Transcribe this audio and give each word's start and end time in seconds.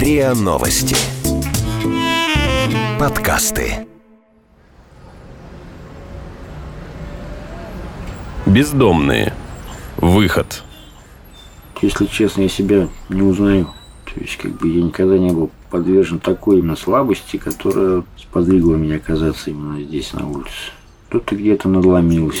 РИА 0.00 0.34
Новости. 0.34 0.96
Подкасты. 2.98 3.86
Бездомные. 8.46 9.34
Выход. 9.98 10.62
Если 11.82 12.06
честно, 12.06 12.40
я 12.40 12.48
себя 12.48 12.88
не 13.10 13.20
узнаю. 13.20 13.66
То 14.06 14.18
есть, 14.18 14.38
как 14.38 14.52
бы 14.52 14.68
я 14.68 14.82
никогда 14.82 15.18
не 15.18 15.32
был 15.32 15.50
подвержен 15.68 16.18
такой 16.18 16.60
именно 16.60 16.76
слабости, 16.76 17.36
которая 17.36 18.02
сподвигла 18.16 18.76
меня 18.76 18.96
оказаться 18.96 19.50
именно 19.50 19.82
здесь, 19.82 20.14
на 20.14 20.26
улице. 20.26 20.72
Кто-то 21.10 21.36
где-то 21.36 21.68
надломился. 21.68 22.40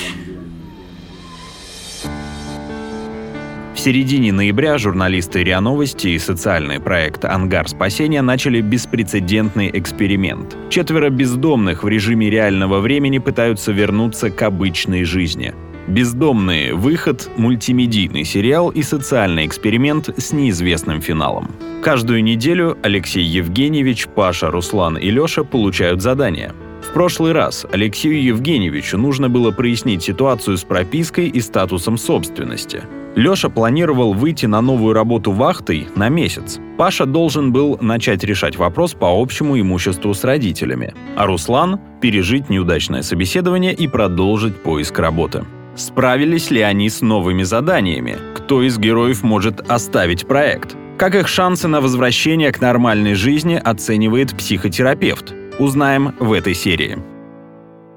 В 3.74 3.78
середине 3.78 4.32
ноября 4.32 4.78
журналисты 4.78 5.44
РИА 5.44 5.60
Новости 5.60 6.08
и 6.08 6.18
социальный 6.18 6.80
проект 6.80 7.24
«Ангар 7.24 7.68
спасения» 7.68 8.20
начали 8.20 8.60
беспрецедентный 8.60 9.70
эксперимент. 9.72 10.56
Четверо 10.68 11.08
бездомных 11.08 11.84
в 11.84 11.88
режиме 11.88 12.28
реального 12.28 12.80
времени 12.80 13.18
пытаются 13.18 13.72
вернуться 13.72 14.30
к 14.30 14.42
обычной 14.42 15.04
жизни. 15.04 15.54
«Бездомные. 15.86 16.74
Выход»— 16.74 17.30
мультимедийный 17.36 18.24
сериал 18.24 18.70
и 18.70 18.82
социальный 18.82 19.46
эксперимент 19.46 20.10
с 20.18 20.32
неизвестным 20.32 21.00
финалом. 21.00 21.50
Каждую 21.82 22.22
неделю 22.22 22.76
Алексей 22.82 23.24
Евгеньевич, 23.24 24.08
Паша, 24.08 24.50
Руслан 24.50 24.98
и 24.98 25.10
Леша 25.10 25.42
получают 25.42 26.02
задания. 26.02 26.54
В 26.82 26.92
прошлый 26.92 27.32
раз 27.32 27.66
Алексею 27.70 28.22
Евгеньевичу 28.22 28.98
нужно 28.98 29.28
было 29.28 29.50
прояснить 29.50 30.02
ситуацию 30.02 30.56
с 30.56 30.64
пропиской 30.64 31.28
и 31.28 31.40
статусом 31.40 31.98
собственности. 31.98 32.82
Леша 33.16 33.48
планировал 33.48 34.12
выйти 34.12 34.46
на 34.46 34.60
новую 34.60 34.94
работу 34.94 35.32
вахтой 35.32 35.88
на 35.96 36.08
месяц. 36.08 36.58
Паша 36.78 37.06
должен 37.06 37.52
был 37.52 37.76
начать 37.80 38.22
решать 38.22 38.56
вопрос 38.56 38.94
по 38.94 39.20
общему 39.20 39.60
имуществу 39.60 40.14
с 40.14 40.22
родителями, 40.24 40.94
а 41.16 41.26
Руслан– 41.26 41.80
пережить 42.00 42.48
неудачное 42.48 43.02
собеседование 43.02 43.74
и 43.74 43.88
продолжить 43.88 44.56
поиск 44.56 44.98
работы. 44.98 45.44
Справились 45.74 46.50
ли 46.50 46.60
они 46.60 46.88
с 46.88 47.00
новыми 47.00 47.42
заданиями? 47.42 48.18
Кто 48.34 48.62
из 48.62 48.78
героев 48.78 49.22
может 49.22 49.60
оставить 49.70 50.26
проект? 50.26 50.76
Как 50.98 51.14
их 51.14 51.28
шансы 51.28 51.66
на 51.66 51.80
возвращение 51.80 52.52
к 52.52 52.60
нормальной 52.60 53.14
жизни 53.14 53.60
оценивает 53.62 54.36
психотерапевт? 54.36 55.34
Узнаем 55.58 56.14
в 56.18 56.32
этой 56.32 56.54
серии. 56.54 56.98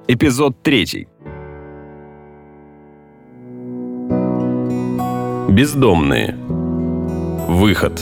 Эпизод 0.08 0.62
третий. 0.64 1.08
Бездомные. 5.50 6.36
Выход. 7.48 7.94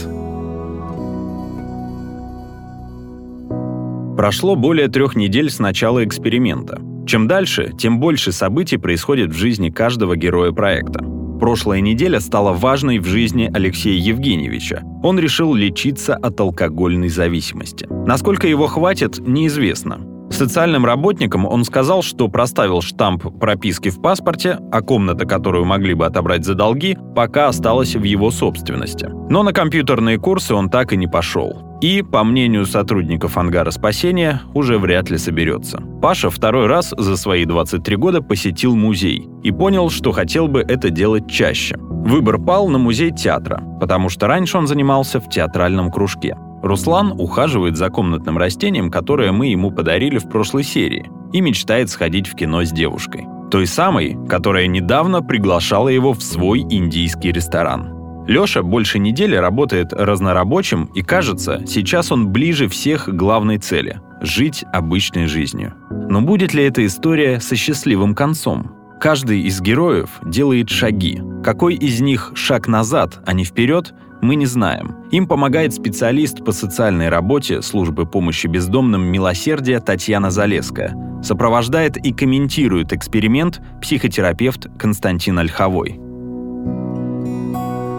Прошло 4.16 4.56
более 4.56 4.88
трех 4.88 5.14
недель 5.16 5.50
с 5.50 5.58
начала 5.58 6.04
эксперимента. 6.04 6.80
Чем 7.06 7.28
дальше, 7.28 7.72
тем 7.78 8.00
больше 8.00 8.32
событий 8.32 8.78
происходит 8.78 9.30
в 9.30 9.36
жизни 9.36 9.70
каждого 9.70 10.16
героя 10.16 10.52
проекта. 10.52 11.11
Прошлая 11.42 11.80
неделя 11.80 12.20
стала 12.20 12.52
важной 12.52 13.00
в 13.00 13.04
жизни 13.06 13.50
Алексея 13.52 13.98
Евгеньевича. 13.98 14.84
Он 15.02 15.18
решил 15.18 15.54
лечиться 15.54 16.14
от 16.14 16.38
алкогольной 16.38 17.08
зависимости. 17.08 17.84
Насколько 17.90 18.46
его 18.46 18.68
хватит, 18.68 19.18
неизвестно. 19.18 20.11
Социальным 20.42 20.84
работникам 20.84 21.46
он 21.46 21.64
сказал, 21.64 22.02
что 22.02 22.26
проставил 22.26 22.82
штамп 22.82 23.38
прописки 23.38 23.90
в 23.90 24.02
паспорте, 24.02 24.58
а 24.72 24.82
комната, 24.82 25.24
которую 25.24 25.64
могли 25.64 25.94
бы 25.94 26.04
отобрать 26.04 26.44
за 26.44 26.54
долги, 26.54 26.98
пока 27.14 27.46
осталась 27.46 27.94
в 27.94 28.02
его 28.02 28.32
собственности. 28.32 29.08
Но 29.30 29.44
на 29.44 29.52
компьютерные 29.52 30.18
курсы 30.18 30.52
он 30.52 30.68
так 30.68 30.92
и 30.92 30.96
не 30.96 31.06
пошел. 31.06 31.78
И, 31.80 32.02
по 32.02 32.24
мнению 32.24 32.66
сотрудников 32.66 33.38
ангара 33.38 33.70
спасения, 33.70 34.42
уже 34.52 34.78
вряд 34.78 35.10
ли 35.10 35.16
соберется. 35.16 35.80
Паша 36.02 36.28
второй 36.28 36.66
раз 36.66 36.92
за 36.98 37.16
свои 37.16 37.44
23 37.44 37.94
года 37.94 38.20
посетил 38.20 38.74
музей 38.74 39.28
и 39.44 39.52
понял, 39.52 39.90
что 39.90 40.10
хотел 40.10 40.48
бы 40.48 40.62
это 40.62 40.90
делать 40.90 41.30
чаще. 41.30 41.76
Выбор 41.78 42.38
пал 42.38 42.66
на 42.66 42.78
музей 42.78 43.12
театра, 43.12 43.62
потому 43.78 44.08
что 44.08 44.26
раньше 44.26 44.58
он 44.58 44.66
занимался 44.66 45.20
в 45.20 45.28
театральном 45.28 45.92
кружке. 45.92 46.36
Руслан 46.62 47.12
ухаживает 47.12 47.76
за 47.76 47.90
комнатным 47.90 48.38
растением, 48.38 48.90
которое 48.90 49.32
мы 49.32 49.48
ему 49.48 49.70
подарили 49.70 50.18
в 50.18 50.28
прошлой 50.28 50.62
серии, 50.62 51.10
и 51.32 51.40
мечтает 51.40 51.90
сходить 51.90 52.28
в 52.28 52.34
кино 52.34 52.64
с 52.64 52.70
девушкой. 52.70 53.26
Той 53.50 53.66
самой, 53.66 54.16
которая 54.28 54.66
недавно 54.66 55.22
приглашала 55.22 55.88
его 55.88 56.12
в 56.12 56.22
свой 56.22 56.60
индийский 56.60 57.32
ресторан. 57.32 57.92
Лёша 58.26 58.62
больше 58.62 59.00
недели 59.00 59.34
работает 59.34 59.92
разнорабочим, 59.92 60.84
и 60.94 61.02
кажется, 61.02 61.64
сейчас 61.66 62.12
он 62.12 62.28
ближе 62.28 62.68
всех 62.68 63.06
к 63.06 63.10
главной 63.10 63.58
цели– 63.58 64.00
жить 64.22 64.64
обычной 64.72 65.26
жизнью. 65.26 65.74
Но 66.08 66.20
будет 66.20 66.54
ли 66.54 66.64
эта 66.64 66.86
история 66.86 67.40
со 67.40 67.56
счастливым 67.56 68.14
концом? 68.14 68.72
Каждый 69.00 69.40
из 69.40 69.60
героев 69.60 70.20
делает 70.24 70.70
шаги. 70.70 71.20
Какой 71.42 71.74
из 71.74 72.00
них 72.00 72.30
шаг 72.36 72.68
назад, 72.68 73.20
а 73.26 73.32
не 73.32 73.44
вперед, 73.44 73.92
мы 74.22 74.36
не 74.36 74.46
знаем. 74.46 74.96
Им 75.10 75.26
помогает 75.26 75.74
специалист 75.74 76.44
по 76.44 76.52
социальной 76.52 77.08
работе 77.08 77.60
службы 77.60 78.06
помощи 78.06 78.46
бездомным 78.46 79.02
«Милосердие» 79.02 79.80
Татьяна 79.80 80.30
Залеская. 80.30 81.20
Сопровождает 81.22 81.96
и 81.96 82.12
комментирует 82.12 82.92
эксперимент 82.92 83.60
психотерапевт 83.82 84.68
Константин 84.78 85.38
Ольховой. 85.40 86.00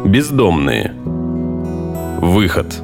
Бездомные. 0.06 0.94
Выход. 2.20 2.82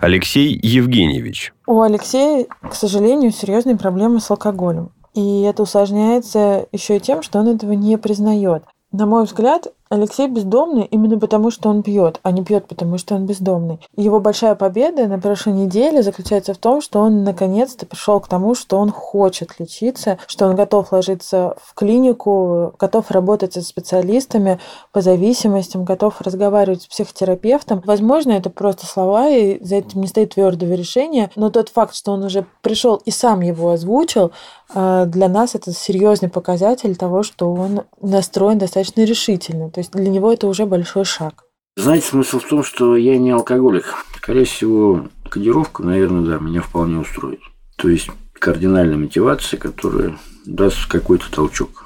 Алексей 0.00 0.58
Евгеньевич. 0.62 1.52
У 1.66 1.80
Алексея, 1.82 2.46
к 2.62 2.74
сожалению, 2.74 3.32
серьезные 3.32 3.76
проблемы 3.76 4.20
с 4.20 4.30
алкоголем. 4.30 4.90
И 5.14 5.42
это 5.42 5.62
усложняется 5.62 6.66
еще 6.72 6.96
и 6.96 7.00
тем, 7.00 7.22
что 7.22 7.40
он 7.40 7.48
этого 7.48 7.72
не 7.72 7.98
признает. 7.98 8.62
На 8.92 9.04
мой 9.04 9.24
взгляд, 9.24 9.66
Алексей 9.90 10.28
бездомный 10.28 10.84
именно 10.84 11.18
потому, 11.18 11.50
что 11.50 11.70
он 11.70 11.82
пьет, 11.82 12.20
а 12.22 12.30
не 12.30 12.44
пьет, 12.44 12.66
потому 12.66 12.98
что 12.98 13.14
он 13.14 13.24
бездомный. 13.24 13.80
Его 13.96 14.20
большая 14.20 14.54
победа 14.54 15.06
на 15.06 15.18
прошлой 15.18 15.54
неделе 15.54 16.02
заключается 16.02 16.52
в 16.52 16.58
том, 16.58 16.82
что 16.82 17.00
он 17.00 17.24
наконец-то 17.24 17.86
пришел 17.86 18.20
к 18.20 18.28
тому, 18.28 18.54
что 18.54 18.78
он 18.78 18.90
хочет 18.90 19.58
лечиться, 19.58 20.18
что 20.26 20.46
он 20.46 20.56
готов 20.56 20.92
ложиться 20.92 21.56
в 21.62 21.74
клинику, 21.74 22.74
готов 22.78 23.10
работать 23.10 23.54
со 23.54 23.62
специалистами 23.62 24.60
по 24.92 25.00
зависимостям, 25.00 25.84
готов 25.84 26.20
разговаривать 26.20 26.82
с 26.82 26.86
психотерапевтом. 26.86 27.82
Возможно, 27.86 28.32
это 28.32 28.50
просто 28.50 28.86
слова, 28.86 29.28
и 29.28 29.62
за 29.64 29.76
этим 29.76 30.02
не 30.02 30.06
стоит 30.06 30.34
твердого 30.34 30.74
решения, 30.74 31.30
но 31.34 31.48
тот 31.48 31.70
факт, 31.70 31.94
что 31.94 32.12
он 32.12 32.24
уже 32.24 32.44
пришел 32.60 32.96
и 32.96 33.10
сам 33.10 33.40
его 33.40 33.70
озвучил, 33.70 34.32
э, 34.74 35.04
для 35.06 35.28
нас 35.28 35.54
это 35.54 35.72
серьезный 35.72 36.28
показатель 36.28 36.94
того, 36.94 37.22
что 37.22 37.52
он 37.52 37.82
настроен 38.02 38.58
достаточно 38.58 39.02
решительно. 39.02 39.70
То 39.78 39.80
есть 39.80 39.92
для 39.92 40.08
него 40.08 40.32
это 40.32 40.48
уже 40.48 40.66
большой 40.66 41.04
шаг. 41.04 41.44
Знаете, 41.76 42.08
смысл 42.08 42.40
в 42.40 42.48
том, 42.48 42.64
что 42.64 42.96
я 42.96 43.16
не 43.16 43.30
алкоголик. 43.30 43.94
Скорее 44.16 44.44
всего, 44.44 45.06
кодировка, 45.30 45.84
наверное, 45.84 46.22
да, 46.22 46.44
меня 46.44 46.62
вполне 46.62 46.98
устроит. 46.98 47.38
То 47.76 47.88
есть 47.88 48.10
кардинальная 48.32 48.96
мотивация, 48.96 49.56
которая 49.56 50.18
даст 50.44 50.86
какой-то 50.88 51.30
толчок. 51.30 51.84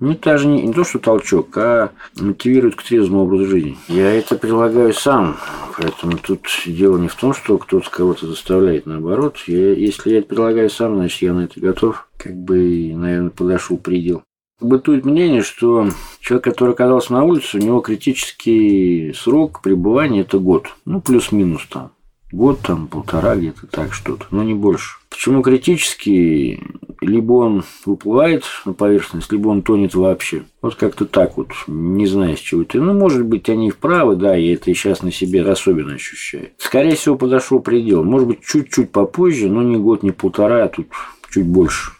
Ну, 0.00 0.18
даже 0.20 0.48
не, 0.48 0.62
не 0.62 0.72
то, 0.72 0.82
что 0.82 0.98
толчок, 0.98 1.56
а 1.58 1.92
мотивирует 2.16 2.74
к 2.74 2.82
трезвому 2.82 3.22
образу 3.22 3.46
жизни. 3.46 3.78
Я 3.86 4.10
это 4.10 4.36
прилагаю 4.36 4.92
сам, 4.92 5.36
поэтому 5.76 6.18
тут 6.18 6.40
дело 6.66 6.98
не 6.98 7.06
в 7.06 7.14
том, 7.14 7.34
что 7.34 7.56
кто-то 7.56 7.88
кого-то 7.88 8.26
заставляет, 8.26 8.86
наоборот. 8.86 9.36
Я, 9.46 9.74
если 9.74 10.10
я 10.10 10.18
это 10.18 10.26
прилагаю 10.26 10.70
сам, 10.70 10.96
значит, 10.96 11.22
я 11.22 11.34
на 11.34 11.44
это 11.44 11.60
готов. 11.60 12.08
Как 12.16 12.34
бы, 12.34 12.92
наверное, 12.96 13.30
подошел 13.30 13.76
предел. 13.76 14.24
Бытует 14.60 15.04
мнение, 15.04 15.42
что 15.42 15.88
человек, 16.18 16.44
который 16.44 16.72
оказался 16.72 17.12
на 17.12 17.22
улице, 17.22 17.58
у 17.58 17.60
него 17.60 17.80
критический 17.80 19.12
срок 19.14 19.62
пребывания– 19.62 20.20
это 20.22 20.40
год. 20.40 20.74
Ну, 20.84 21.00
плюс-минус 21.00 21.66
там. 21.70 21.92
Год, 22.32 22.60
там, 22.60 22.88
полтора, 22.88 23.36
где-то 23.36 23.68
так 23.68 23.94
что-то, 23.94 24.26
но 24.32 24.42
не 24.42 24.54
больше. 24.54 24.98
Почему 25.08 25.42
критический? 25.42 26.60
Либо 27.00 27.34
он 27.34 27.64
выплывает 27.86 28.42
на 28.64 28.72
поверхность, 28.72 29.30
либо 29.30 29.48
он 29.48 29.62
тонет 29.62 29.94
вообще. 29.94 30.42
Вот 30.60 30.74
как-то 30.74 31.06
так 31.06 31.36
вот, 31.36 31.52
не 31.68 32.06
знаю, 32.06 32.36
с 32.36 32.40
чего 32.40 32.62
это. 32.62 32.78
Ну, 32.78 32.92
может 32.92 33.24
быть, 33.24 33.48
они 33.48 33.70
вправы, 33.70 34.16
да, 34.16 34.34
я 34.34 34.54
это 34.54 34.64
сейчас 34.74 35.02
на 35.02 35.12
себе 35.12 35.42
особенно 35.42 35.94
ощущаю. 35.94 36.48
Скорее 36.58 36.96
всего, 36.96 37.16
подошел 37.16 37.60
предел. 37.60 38.02
Может 38.02 38.26
быть, 38.26 38.44
чуть-чуть 38.44 38.90
попозже, 38.90 39.48
но 39.48 39.62
не 39.62 39.76
год, 39.76 40.02
не 40.02 40.10
полтора, 40.10 40.64
а 40.64 40.68
тут 40.68 40.88
чуть 41.30 41.46
больше. 41.46 41.92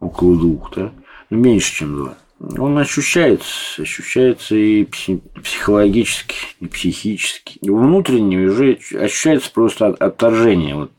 Около 0.00 0.36
двух, 0.36 0.74
да 0.74 0.92
меньше, 1.36 1.74
чем 1.74 1.96
два. 1.96 2.18
Он 2.58 2.76
ощущается, 2.78 3.82
ощущается 3.82 4.56
и 4.56 4.84
психологически, 4.84 6.36
и 6.60 6.66
психически. 6.66 7.58
И 7.60 7.70
внутренне 7.70 8.38
уже 8.38 8.78
ощущается 8.94 9.50
просто 9.52 9.86
отторжение 9.86 10.74
вот 10.74 10.92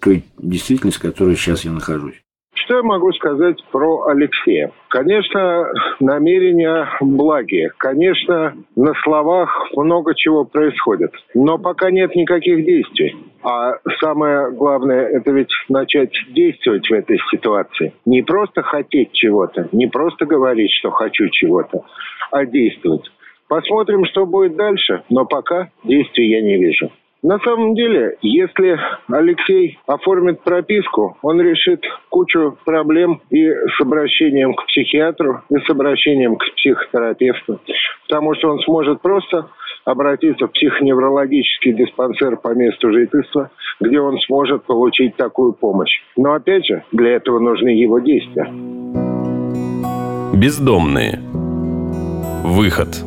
той 0.00 0.24
действительности, 0.36 0.98
в 0.98 1.02
которой 1.02 1.36
сейчас 1.36 1.64
я 1.64 1.72
нахожусь. 1.72 2.23
Что 2.64 2.76
я 2.76 2.82
могу 2.82 3.12
сказать 3.12 3.62
про 3.70 4.06
Алексея? 4.06 4.70
Конечно, 4.88 5.66
намерения 6.00 6.88
благие. 7.02 7.70
Конечно, 7.76 8.54
на 8.74 8.94
словах 9.02 9.68
много 9.76 10.14
чего 10.14 10.46
происходит. 10.46 11.12
Но 11.34 11.58
пока 11.58 11.90
нет 11.90 12.14
никаких 12.16 12.64
действий. 12.64 13.16
А 13.42 13.74
самое 14.00 14.50
главное, 14.50 15.06
это 15.08 15.30
ведь 15.32 15.52
начать 15.68 16.12
действовать 16.30 16.88
в 16.88 16.92
этой 16.92 17.18
ситуации. 17.30 17.92
Не 18.06 18.22
просто 18.22 18.62
хотеть 18.62 19.12
чего-то, 19.12 19.68
не 19.72 19.86
просто 19.86 20.24
говорить, 20.24 20.70
что 20.72 20.90
хочу 20.90 21.28
чего-то, 21.28 21.84
а 22.30 22.46
действовать. 22.46 23.10
Посмотрим, 23.46 24.06
что 24.06 24.24
будет 24.24 24.56
дальше, 24.56 25.02
но 25.10 25.26
пока 25.26 25.68
действий 25.84 26.30
я 26.30 26.40
не 26.40 26.56
вижу. 26.56 26.90
На 27.24 27.38
самом 27.38 27.74
деле, 27.74 28.18
если 28.20 28.78
Алексей 29.08 29.78
оформит 29.86 30.42
прописку, 30.42 31.16
он 31.22 31.40
решит 31.40 31.82
кучу 32.10 32.58
проблем 32.66 33.22
и 33.30 33.48
с 33.48 33.80
обращением 33.80 34.52
к 34.52 34.66
психиатру, 34.66 35.40
и 35.48 35.56
с 35.56 35.70
обращением 35.70 36.36
к 36.36 36.44
психотерапевту. 36.54 37.60
Потому 38.06 38.34
что 38.34 38.50
он 38.50 38.58
сможет 38.60 39.00
просто 39.00 39.48
обратиться 39.86 40.46
в 40.46 40.52
психоневрологический 40.52 41.72
диспансер 41.72 42.36
по 42.36 42.48
месту 42.48 42.92
жительства, 42.92 43.50
где 43.80 43.98
он 44.00 44.18
сможет 44.26 44.64
получить 44.64 45.16
такую 45.16 45.54
помощь. 45.54 46.02
Но 46.18 46.34
опять 46.34 46.66
же, 46.66 46.84
для 46.92 47.12
этого 47.12 47.38
нужны 47.38 47.70
его 47.70 48.00
действия. 48.00 48.52
Бездомные. 50.34 51.20
Выход. 52.44 53.02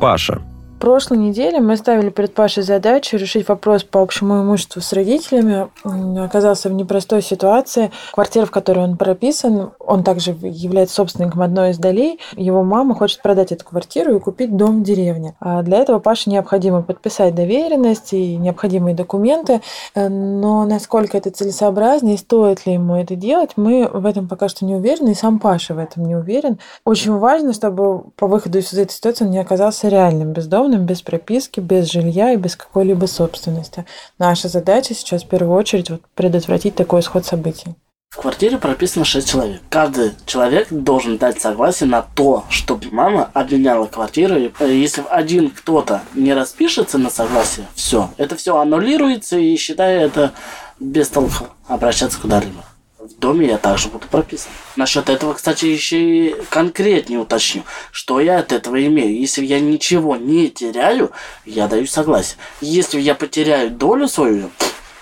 Паша 0.00 0.40
прошлой 0.80 1.18
неделе 1.18 1.60
мы 1.60 1.76
ставили 1.76 2.08
перед 2.08 2.34
Пашей 2.34 2.62
задачу 2.62 3.18
решить 3.18 3.46
вопрос 3.46 3.84
по 3.84 4.00
общему 4.00 4.42
имуществу 4.42 4.80
с 4.80 4.92
родителями. 4.92 5.68
Он 5.84 6.18
оказался 6.18 6.70
в 6.70 6.72
непростой 6.72 7.22
ситуации. 7.22 7.92
Квартира, 8.12 8.46
в 8.46 8.50
которой 8.50 8.84
он 8.84 8.96
прописан, 8.96 9.72
он 9.78 10.02
также 10.02 10.30
является 10.30 10.96
собственником 10.96 11.42
одной 11.42 11.70
из 11.70 11.78
долей. 11.78 12.18
Его 12.34 12.64
мама 12.64 12.94
хочет 12.94 13.22
продать 13.22 13.52
эту 13.52 13.64
квартиру 13.64 14.16
и 14.16 14.20
купить 14.20 14.56
дом 14.56 14.80
в 14.80 14.82
деревне. 14.82 15.34
А 15.38 15.62
для 15.62 15.78
этого 15.78 15.98
Паше 15.98 16.30
необходимо 16.30 16.82
подписать 16.82 17.34
доверенность 17.34 18.14
и 18.14 18.36
необходимые 18.36 18.96
документы. 18.96 19.60
Но 19.94 20.64
насколько 20.64 21.18
это 21.18 21.30
целесообразно 21.30 22.14
и 22.14 22.16
стоит 22.16 22.64
ли 22.64 22.72
ему 22.72 22.96
это 22.96 23.14
делать, 23.16 23.50
мы 23.56 23.86
в 23.86 24.06
этом 24.06 24.28
пока 24.28 24.48
что 24.48 24.64
не 24.64 24.74
уверены, 24.74 25.10
и 25.10 25.14
сам 25.14 25.38
Паша 25.38 25.74
в 25.74 25.78
этом 25.78 26.06
не 26.06 26.16
уверен. 26.16 26.58
Очень 26.86 27.18
важно, 27.18 27.52
чтобы 27.52 28.04
по 28.16 28.26
выходу 28.26 28.58
из 28.58 28.72
этой 28.72 28.92
ситуации 28.92 29.26
он 29.26 29.30
не 29.30 29.38
оказался 29.38 29.88
реальным 29.88 30.32
бездомным, 30.32 30.69
бездомным, 30.70 30.86
без 30.86 31.02
прописки, 31.02 31.60
без 31.60 31.90
жилья 31.90 32.32
и 32.32 32.36
без 32.36 32.56
какой-либо 32.56 33.06
собственности. 33.06 33.84
Наша 34.18 34.48
задача 34.48 34.94
сейчас 34.94 35.24
в 35.24 35.28
первую 35.28 35.56
очередь 35.56 35.90
вот 35.90 36.02
предотвратить 36.14 36.74
такой 36.74 37.00
исход 37.00 37.26
событий. 37.26 37.74
В 38.10 38.16
квартире 38.16 38.58
прописано 38.58 39.04
6 39.04 39.28
человек. 39.28 39.60
Каждый 39.68 40.12
человек 40.26 40.66
должен 40.70 41.16
дать 41.16 41.40
согласие 41.40 41.88
на 41.88 42.02
то, 42.02 42.44
чтобы 42.48 42.86
мама 42.90 43.30
обменяла 43.34 43.86
квартиру. 43.86 44.36
И 44.36 44.50
э, 44.58 44.72
если 44.72 45.04
один 45.08 45.50
кто-то 45.50 46.02
не 46.14 46.34
распишется 46.34 46.98
на 46.98 47.08
согласие, 47.08 47.66
все, 47.76 48.10
это 48.16 48.34
все 48.34 48.56
аннулируется 48.56 49.38
и 49.38 49.56
считаю 49.56 50.00
это 50.00 50.32
без 50.80 51.08
толку 51.08 51.46
обращаться 51.68 52.18
куда-либо 52.20 52.64
в 53.10 53.18
доме 53.18 53.48
я 53.48 53.58
также 53.58 53.88
буду 53.88 54.06
прописан. 54.08 54.50
Насчет 54.76 55.08
этого, 55.08 55.34
кстати, 55.34 55.66
еще 55.66 55.98
и 55.98 56.34
конкретнее 56.48 57.18
уточню, 57.18 57.62
что 57.92 58.20
я 58.20 58.38
от 58.38 58.52
этого 58.52 58.84
имею. 58.86 59.18
Если 59.18 59.44
я 59.44 59.60
ничего 59.60 60.16
не 60.16 60.48
теряю, 60.48 61.10
я 61.44 61.68
даю 61.68 61.86
согласие. 61.86 62.38
Если 62.60 63.00
я 63.00 63.14
потеряю 63.14 63.70
долю 63.70 64.08
свою, 64.08 64.50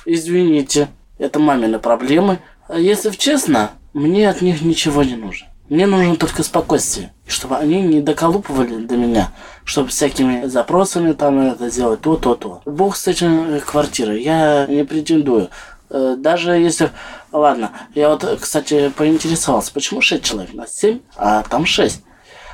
извините, 0.04 0.88
это 1.18 1.38
мамины 1.38 1.78
проблемы. 1.78 2.40
А 2.68 2.78
если 2.78 3.10
честно, 3.10 3.72
мне 3.92 4.28
от 4.28 4.42
них 4.42 4.62
ничего 4.62 5.02
не 5.02 5.16
нужно. 5.16 5.48
Мне 5.68 5.86
нужно 5.86 6.16
только 6.16 6.42
спокойствие, 6.42 7.12
чтобы 7.26 7.56
они 7.56 7.82
не 7.82 8.00
доколупывали 8.00 8.76
до 8.86 8.96
меня, 8.96 9.32
чтобы 9.64 9.88
всякими 9.90 10.46
запросами 10.46 11.12
там 11.12 11.38
это 11.40 11.70
делать, 11.70 12.00
то, 12.00 12.16
то, 12.16 12.34
то. 12.34 12.62
Бог 12.64 12.96
с 12.96 13.06
этим 13.06 13.54
э, 13.54 13.60
квартирой, 13.60 14.22
я 14.22 14.66
не 14.66 14.84
претендую. 14.84 15.50
Э, 15.90 16.16
даже 16.18 16.52
если... 16.52 16.90
Ладно, 17.32 17.72
я 17.94 18.08
вот, 18.08 18.24
кстати, 18.40 18.90
поинтересовался, 18.90 19.72
почему 19.72 20.00
6 20.00 20.24
человек? 20.24 20.54
Нас 20.54 20.74
7, 20.78 21.00
а 21.16 21.42
там 21.42 21.66
6. 21.66 22.02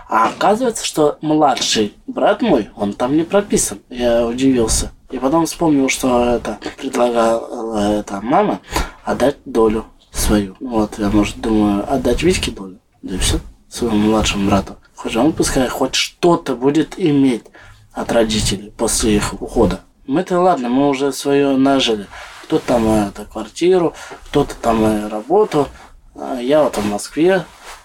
А 0.08 0.28
оказывается, 0.28 0.84
что 0.84 1.18
младший 1.22 1.94
брат 2.06 2.42
мой, 2.42 2.70
он 2.76 2.92
там 2.92 3.16
не 3.16 3.22
прописан. 3.22 3.80
Я 3.88 4.26
удивился. 4.26 4.92
И 5.10 5.18
потом 5.18 5.46
вспомнил, 5.46 5.88
что 5.88 6.24
это 6.24 6.58
предлагала 6.76 8.00
эта 8.00 8.20
мама 8.20 8.60
отдать 9.04 9.36
долю 9.44 9.86
свою. 10.12 10.56
Вот, 10.60 10.98
я, 10.98 11.08
может, 11.08 11.40
думаю, 11.40 11.90
отдать 11.92 12.22
Витьке 12.22 12.50
долю. 12.50 12.78
Да 13.02 13.14
и 13.14 13.18
все, 13.18 13.38
своему 13.68 14.08
младшему 14.08 14.48
брату. 14.48 14.76
Хоть 14.94 15.16
он 15.16 15.32
пускай 15.32 15.68
хоть 15.68 15.94
что-то 15.94 16.54
будет 16.54 16.98
иметь 16.98 17.44
от 17.92 18.12
родителей 18.12 18.72
после 18.76 19.16
их 19.16 19.40
ухода. 19.40 19.80
Мы-то 20.06 20.40
ладно, 20.40 20.68
мы 20.68 20.88
уже 20.88 21.12
свое 21.12 21.56
нажили 21.56 22.06
кто-то 22.44 22.66
там 22.66 22.82
э, 22.86 23.08
это, 23.08 23.24
квартиру, 23.30 23.92
кто-то 24.28 24.54
там 24.60 24.84
э, 24.84 25.08
работу. 25.08 25.66
А 26.14 26.40
я 26.40 26.62
вот 26.62 26.76
в 26.76 26.90
Москве 26.90 27.42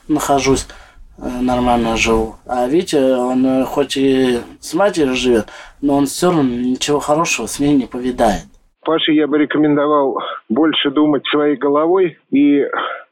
нахожусь, 0.07 0.67
э, 1.17 1.21
нормально 1.41 1.97
живу. 1.97 2.35
А 2.45 2.67
Витя, 2.67 3.17
он 3.17 3.65
хоть 3.65 3.97
и 3.97 4.39
с 4.59 4.73
матерью 4.73 5.15
живет, 5.15 5.47
но 5.81 5.95
он 5.95 6.05
все 6.05 6.27
равно 6.27 6.43
ничего 6.43 6.99
хорошего 6.99 7.47
с 7.47 7.59
ней 7.59 7.75
не 7.75 7.85
повидает. 7.85 8.43
Паше 8.85 9.11
я 9.13 9.27
бы 9.27 9.37
рекомендовал 9.37 10.19
больше 10.47 10.89
думать 10.91 11.25
своей 11.27 11.57
головой 11.57 12.17
и 12.31 12.65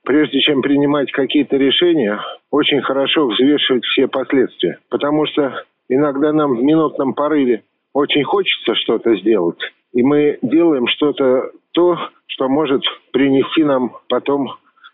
прежде 0.03 0.39
чем 0.39 0.61
принимать 0.61 1.11
какие-то 1.11 1.57
решения, 1.57 2.19
очень 2.49 2.81
хорошо 2.81 3.27
взвешивать 3.27 3.83
все 3.85 4.07
последствия. 4.07 4.79
Потому 4.89 5.25
что 5.27 5.61
иногда 5.89 6.31
нам 6.31 6.55
в 6.55 6.63
минутном 6.63 7.13
порыве 7.13 7.63
очень 7.93 8.23
хочется 8.23 8.75
что-то 8.75 9.17
сделать, 9.17 9.59
и 9.97 10.03
мы 10.03 10.37
делаем 10.43 10.85
что-то 10.87 11.49
то, 11.71 11.97
что 12.27 12.47
может 12.47 12.83
принести 13.11 13.63
нам 13.63 13.97
потом 14.07 14.47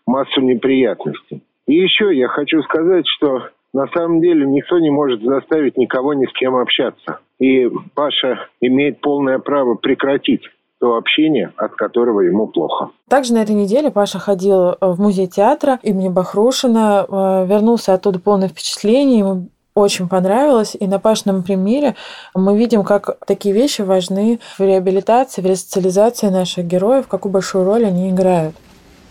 массу 0.06 0.40
неприятностей. 0.40 1.42
И 1.66 1.74
еще 1.74 2.16
я 2.16 2.26
хочу 2.28 2.62
сказать, 2.62 3.04
что 3.06 3.48
на 3.74 3.86
самом 3.88 4.22
деле 4.22 4.46
никто 4.46 4.78
не 4.78 4.88
может 4.88 5.22
заставить 5.22 5.76
никого 5.76 6.14
ни 6.14 6.24
с 6.24 6.32
кем 6.32 6.56
общаться. 6.56 7.18
И 7.38 7.70
Паша 7.94 8.48
имеет 8.62 9.02
полное 9.02 9.38
право 9.40 9.74
прекратить 9.74 10.48
то 10.80 10.96
общение, 10.96 11.52
от 11.56 11.74
которого 11.74 12.20
ему 12.20 12.46
плохо. 12.46 12.88
Также 13.10 13.34
на 13.34 13.42
этой 13.42 13.54
неделе 13.54 13.90
Паша 13.90 14.18
ходил 14.18 14.76
в 14.80 14.98
музей 14.98 15.26
театра 15.26 15.80
имени 15.82 16.08
Бахрушина, 16.08 17.04
э, 17.06 17.46
вернулся 17.46 17.92
оттуда 17.92 18.20
полное 18.20 18.48
впечатление, 18.48 19.18
ему 19.18 19.48
очень 19.74 20.08
понравилось. 20.08 20.76
И 20.78 20.86
на 20.86 20.98
Пашном 20.98 21.42
примере 21.42 21.96
мы 22.34 22.56
видим, 22.56 22.84
как 22.84 23.18
такие 23.26 23.54
вещи 23.54 23.82
важны 23.82 24.40
в 24.58 24.62
реабилитации, 24.62 25.42
в 25.42 25.46
ресоциализации 25.46 26.28
наших 26.28 26.66
героев, 26.66 27.08
какую 27.08 27.32
большую 27.32 27.64
роль 27.64 27.84
они 27.84 28.10
играют. 28.10 28.54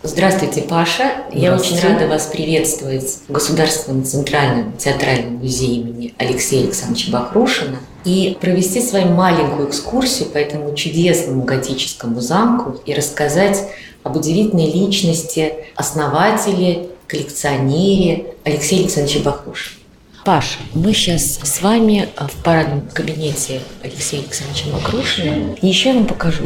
Здравствуйте, 0.02 0.60
Паша. 0.62 1.12
Я 1.32 1.54
очень 1.54 1.80
рада 1.80 2.06
вас 2.06 2.26
приветствовать 2.26 3.20
в 3.26 3.32
Государственном 3.32 4.04
Центральном 4.04 4.76
театральном 4.76 5.36
музее 5.36 5.76
имени 5.76 6.14
Алексея 6.18 6.64
Александровича 6.64 7.10
Бахрушина 7.10 7.78
и 8.04 8.36
провести 8.38 8.82
с 8.82 8.92
вами 8.92 9.14
маленькую 9.14 9.70
экскурсию 9.70 10.28
по 10.28 10.36
этому 10.36 10.74
чудесному 10.74 11.44
готическому 11.44 12.20
замку 12.20 12.76
и 12.84 12.92
рассказать 12.92 13.66
об 14.02 14.16
удивительной 14.16 14.70
личности, 14.70 15.54
основателе, 15.74 16.88
коллекционере 17.06 18.34
Алексея 18.44 18.80
Александровича 18.80 19.20
Бахрушина. 19.24 19.83
Паша, 20.24 20.56
мы 20.72 20.94
сейчас 20.94 21.38
с 21.42 21.60
вами 21.60 22.08
в 22.16 22.42
парадном 22.42 22.80
кабинете 22.88 23.60
Алексея 23.82 24.22
Александровича 24.22 24.70
Макрушина. 24.70 25.54
Еще 25.60 25.90
я 25.90 25.96
вам 25.96 26.06
покажу 26.06 26.44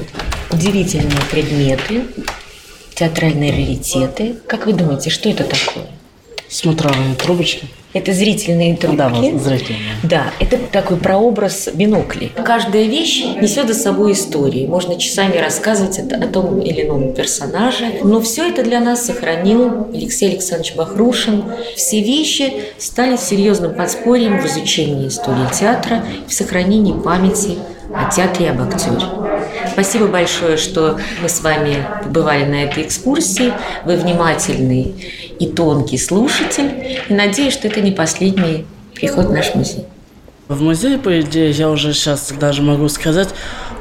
удивительные 0.50 1.20
предметы, 1.30 2.06
театральные 2.97 3.52
раритеты. 3.52 4.35
Как 4.49 4.66
вы 4.66 4.73
думаете, 4.73 5.11
что 5.11 5.28
это 5.28 5.44
такое? 5.44 5.87
Смотровые 6.49 7.14
трубочки. 7.14 7.68
Это 7.95 8.12
зрительные 8.12 8.76
трубки. 8.76 8.97
Да, 8.97 9.11
зрительные. 9.11 9.95
Да, 10.02 10.25
это 10.40 10.59
такой 10.59 10.99
прообраз 10.99 11.71
бинокли. 11.73 12.30
Каждая 12.45 12.85
вещь 12.85 13.25
несет 13.40 13.68
за 13.68 13.75
собой 13.75 14.12
историю. 14.12 14.68
Можно 14.68 14.99
часами 14.99 15.38
рассказывать 15.38 15.99
о, 15.99 16.16
о 16.16 16.26
том 16.28 16.61
или 16.61 16.83
ином 16.83 17.14
персонаже. 17.14 18.00
Но 18.04 18.21
все 18.21 18.49
это 18.50 18.62
для 18.62 18.80
нас 18.80 19.07
сохранил 19.07 19.88
Алексей 19.92 20.28
Александрович 20.28 20.75
Бахрушин. 20.75 21.45
Все 21.76 22.02
вещи 22.02 22.52
стали 22.76 23.16
серьезным 23.16 23.75
подспорьем 23.75 24.38
в 24.38 24.47
изучении 24.47 25.09
истории 25.09 25.47
театра 25.59 26.04
и 26.26 26.30
в 26.30 26.35
сохранении 26.35 26.92
памяти 26.92 27.59
о 27.95 28.11
театре 28.11 28.47
и 28.47 28.49
об 28.50 28.61
актере. 28.61 29.27
Спасибо 29.78 30.08
большое, 30.08 30.56
что 30.56 30.99
мы 31.23 31.28
с 31.28 31.40
вами 31.40 31.87
побывали 32.02 32.44
на 32.44 32.64
этой 32.64 32.82
экскурсии. 32.82 33.52
Вы 33.85 33.94
внимательный 33.94 34.92
и 35.38 35.47
тонкий 35.47 35.99
слушатель. 35.99 36.99
И 37.08 37.14
надеюсь, 37.14 37.52
что 37.52 37.68
это 37.68 37.80
не 37.80 37.92
последний 37.92 38.66
приход 38.97 39.26
в 39.26 39.30
наш 39.30 39.54
музей. 39.54 39.85
В 40.49 40.61
музей, 40.61 40.99
по 40.99 41.20
идее, 41.20 41.52
я 41.52 41.70
уже 41.70 41.92
сейчас 41.92 42.32
даже 42.32 42.61
могу 42.61 42.88
сказать, 42.88 43.28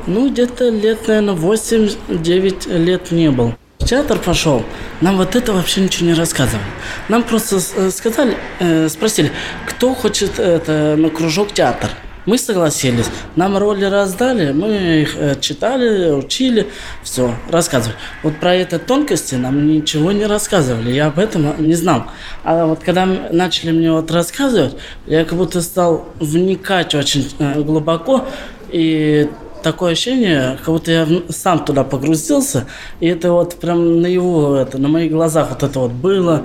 ну, 0.06 0.30
где-то 0.30 0.70
лет, 0.70 1.08
наверное, 1.08 1.34
8-9 1.34 2.77
лет 2.77 3.10
не 3.10 3.32
был. 3.32 3.54
театр 3.80 4.20
пошел, 4.20 4.62
нам 5.01 5.18
вот 5.18 5.36
это 5.36 5.51
вообще 5.51 5.82
ничего 5.82 6.10
не 6.10 6.13
рассказывали. 6.13 6.62
Нам 7.10 7.24
просто 7.24 7.60
э, 7.75 7.89
сказали, 7.89 8.38
э, 8.60 8.88
спросили, 8.89 9.32
кто 9.66 9.96
хочет 9.96 10.38
это 10.38 10.94
на 10.96 11.10
кружок 11.10 11.54
театр. 11.54 11.89
Мы 12.27 12.38
согласились. 12.38 13.05
Нам 13.38 13.57
роли 13.57 13.86
раздали, 13.86 14.51
мы 14.51 15.01
их 15.01 15.15
э, 15.15 15.36
читали, 15.39 16.12
учили, 16.12 16.67
все, 17.01 17.34
рассказывали. 17.50 17.96
Вот 18.22 18.36
про 18.36 18.53
это 18.53 18.79
тонкости 18.79 19.36
нам 19.36 19.65
ничего 19.65 20.12
не 20.12 20.25
рассказывали, 20.25 20.91
я 20.91 21.07
об 21.07 21.19
этом 21.19 21.65
не 21.65 21.74
знал. 21.74 22.03
А 22.43 22.65
вот 22.65 22.79
когда 22.84 23.05
начали 23.05 23.72
мне 23.72 23.93
вот 23.93 24.12
рассказывать, 24.12 24.75
я 25.05 25.24
как 25.24 25.38
будто 25.38 25.62
стал 25.62 26.10
вникать 26.19 26.93
очень 26.96 27.34
э, 27.39 27.62
глубоко, 27.62 28.25
и 28.74 29.29
такое 29.63 29.93
ощущение, 29.93 30.57
как 30.57 30.74
будто 30.74 30.91
я 30.91 31.07
сам 31.29 31.63
туда 31.63 31.86
погрузился, 31.86 32.67
и 33.00 33.07
это 33.07 33.31
вот 33.31 33.55
прям 33.55 34.01
на 34.01 34.07
его, 34.07 34.57
это, 34.57 34.77
на 34.77 34.89
моих 34.89 35.13
глазах 35.13 35.51
вот 35.51 35.63
это 35.63 35.79
вот 35.79 35.91
было. 35.91 36.43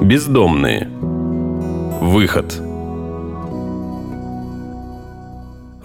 Бездомные. 0.00 0.88
Выход. 2.00 2.65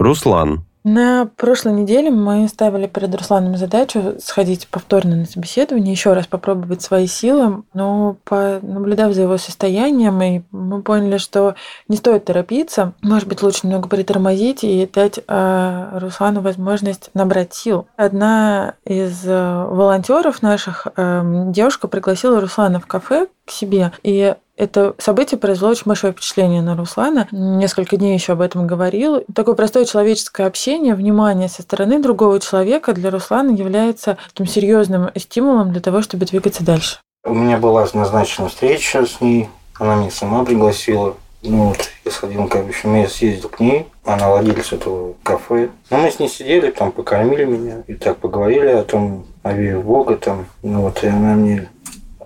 Руслан. 0.02 0.64
На 0.84 1.30
прошлой 1.36 1.74
неделе 1.74 2.10
мы 2.10 2.48
ставили 2.48 2.88
перед 2.88 3.14
Русланом 3.14 3.56
задачу 3.56 4.16
сходить 4.18 4.66
повторно 4.66 5.14
на 5.14 5.26
собеседование, 5.26 5.92
еще 5.92 6.12
раз 6.12 6.26
попробовать 6.26 6.82
свои 6.82 7.06
силы, 7.06 7.62
но 7.72 8.16
наблюдав 8.28 9.12
за 9.12 9.22
его 9.22 9.38
состоянием, 9.38 10.20
и 10.20 10.42
мы 10.50 10.82
поняли, 10.82 11.18
что 11.18 11.54
не 11.86 11.96
стоит 11.96 12.24
торопиться, 12.24 12.94
может 13.00 13.28
быть, 13.28 13.42
лучше 13.42 13.60
немного 13.64 13.88
притормозить 13.88 14.64
и 14.64 14.90
дать 14.92 15.20
э, 15.24 15.98
Руслану 16.00 16.40
возможность 16.40 17.10
набрать 17.14 17.54
сил. 17.54 17.86
Одна 17.96 18.74
из 18.84 19.24
э, 19.24 19.64
волонтеров 19.70 20.42
наших, 20.42 20.88
э, 20.96 21.22
девушка 21.50 21.86
пригласила 21.86 22.40
Руслана 22.40 22.80
в 22.80 22.86
кафе 22.86 23.28
к 23.44 23.50
себе, 23.50 23.92
и 24.02 24.34
это 24.56 24.94
событие 24.98 25.38
произвело 25.38 25.72
очень 25.72 25.86
большое 25.86 26.12
впечатление 26.12 26.62
на 26.62 26.76
Руслана. 26.76 27.26
Несколько 27.32 27.96
дней 27.96 28.14
еще 28.14 28.34
об 28.34 28.42
этом 28.42 28.66
говорил. 28.66 29.24
Такое 29.34 29.54
простое 29.54 29.86
человеческое 29.86 30.46
общение, 30.46 30.94
внимание 30.94 31.48
со 31.48 31.62
стороны 31.62 32.00
другого 32.00 32.38
человека 32.38 32.92
для 32.92 33.10
Руслана 33.10 33.50
является 33.50 34.18
таким 34.28 34.46
серьезным 34.46 35.10
стимулом 35.16 35.72
для 35.72 35.80
того, 35.80 36.02
чтобы 36.02 36.26
двигаться 36.26 36.64
дальше. 36.64 36.98
У 37.24 37.34
меня 37.34 37.56
была 37.56 37.86
назначена 37.92 38.48
встреча 38.48 39.06
с 39.06 39.20
ней. 39.20 39.48
Она 39.78 39.96
меня 39.96 40.10
сама 40.10 40.44
пригласила. 40.44 41.16
Ну 41.42 41.68
вот, 41.68 41.90
я 42.04 42.10
сходил, 42.12 42.44
бы, 42.44 42.58
общем, 42.58 42.94
я 42.94 43.08
съездил 43.08 43.48
к 43.48 43.58
ней, 43.58 43.88
она 44.04 44.28
владелец 44.28 44.72
этого 44.72 45.14
кафе. 45.24 45.70
Ну, 45.90 45.98
мы 45.98 46.08
с 46.08 46.20
ней 46.20 46.28
сидели, 46.28 46.70
там, 46.70 46.92
покормили 46.92 47.44
меня, 47.44 47.82
и 47.88 47.94
так 47.94 48.18
поговорили 48.18 48.68
о 48.68 48.84
том, 48.84 49.26
о 49.42 49.52
вере 49.52 49.78
в 49.78 49.84
Бога, 49.84 50.16
там, 50.16 50.46
ну 50.62 50.82
вот, 50.82 51.02
и 51.02 51.08
она 51.08 51.34
мне 51.34 51.68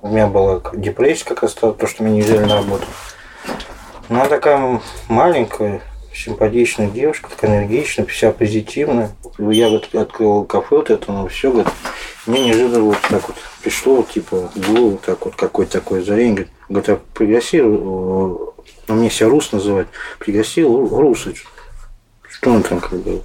у 0.06 0.12
меня 0.12 0.26
была 0.26 0.60
депрессия 0.74 1.24
как 1.24 1.42
раз 1.42 1.54
то, 1.54 1.74
что 1.86 2.02
меня 2.02 2.16
не 2.16 2.22
взяли 2.22 2.44
на 2.44 2.56
работу. 2.56 2.84
Ну, 4.08 4.20
она 4.20 4.26
такая 4.26 4.80
маленькая, 5.08 5.80
симпатичная 6.14 6.88
девушка, 6.88 7.28
такая 7.28 7.50
энергичная, 7.50 8.06
вся 8.06 8.30
позитивная. 8.30 9.10
Я 9.38 9.68
вот 9.68 9.94
открыл 9.94 10.44
кафе, 10.44 10.76
вот 10.76 10.90
это, 10.90 11.12
ну, 11.12 11.28
все, 11.28 11.50
говорит, 11.50 11.72
мне 12.24 12.44
неожиданно 12.44 12.80
вот 12.80 12.98
так 13.10 13.28
вот 13.28 13.36
пришло, 13.62 13.96
вот, 13.96 14.10
типа, 14.10 14.50
в 14.54 14.72
голову, 14.72 14.98
так 15.04 15.24
вот, 15.24 15.34
какое-то 15.36 15.72
такое 15.72 16.00
озарение, 16.00 16.34
говорит, 16.34 16.52
говорит, 16.68 16.88
а 16.88 17.00
пригласи, 17.14 17.60
ну, 17.60 18.54
мне 18.88 19.10
себя 19.10 19.28
Рус 19.28 19.52
называть, 19.52 19.88
пригласи 20.18 20.62
Руса. 20.62 21.32
Что 22.28 22.52
он 22.52 22.62
там, 22.62 22.80
как 22.80 23.00
бы, 23.00 23.22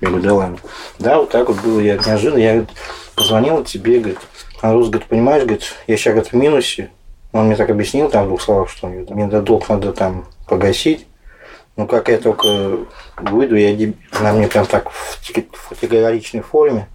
я 0.00 0.08
говорю, 0.08 0.24
да 0.24 0.34
ладно. 0.34 0.58
Да, 0.98 1.18
вот 1.18 1.30
так 1.30 1.48
вот 1.48 1.60
было, 1.60 1.80
я 1.80 1.96
неожиданно, 1.96 2.38
я 2.38 2.52
говорит, 2.52 2.70
позвонила 3.14 3.64
тебе, 3.64 3.98
говорит, 3.98 4.18
а 4.62 4.72
Рус 4.72 4.88
говорит, 4.88 5.08
понимаешь, 5.08 5.42
говорит, 5.42 5.74
я 5.88 5.96
сейчас 5.96 6.14
говорит, 6.14 6.32
в 6.32 6.36
минусе. 6.36 6.90
Он 7.32 7.46
мне 7.46 7.56
так 7.56 7.68
объяснил 7.68 8.08
там 8.08 8.24
в 8.24 8.28
двух 8.28 8.40
словах, 8.40 8.70
что 8.70 8.86
мне 8.86 9.26
долг 9.26 9.68
надо 9.68 9.92
там 9.92 10.26
погасить. 10.46 11.06
Ну, 11.76 11.86
как 11.86 12.08
я 12.08 12.18
только 12.18 12.78
выйду, 13.16 13.56
я, 13.56 13.92
она 14.12 14.32
мне 14.32 14.46
прям 14.46 14.66
так 14.66 14.90
в 14.90 15.68
категоричной 15.68 16.42
форме. 16.42 16.86